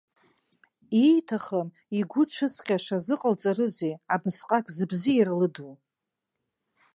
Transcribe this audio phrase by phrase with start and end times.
[1.05, 1.67] Ииҭахым,
[1.99, 5.73] игәы цәызҟьаша зыҟалҵарызеи, абасҟак зыбзиара лыду.